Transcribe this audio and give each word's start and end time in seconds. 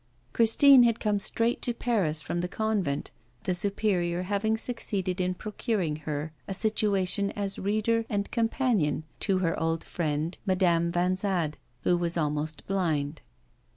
Christine 0.33 0.81
had 0.81 0.99
come 0.99 1.19
straight 1.19 1.61
to 1.61 1.75
Paris 1.75 2.23
from 2.23 2.41
the 2.41 2.47
convent, 2.47 3.11
the 3.43 3.53
Superior 3.53 4.23
having 4.23 4.57
succeeded 4.57 5.21
in 5.21 5.35
procuring 5.35 5.97
her 5.97 6.33
a 6.47 6.55
situation 6.55 7.29
as 7.33 7.59
reader 7.59 8.05
and 8.09 8.31
companion 8.31 9.03
to 9.19 9.37
her 9.45 9.55
old 9.59 9.83
friend, 9.83 10.39
Madame 10.43 10.91
Vanzade, 10.91 11.53
who 11.83 11.95
was 11.95 12.17
almost 12.17 12.65
blind. 12.65 13.21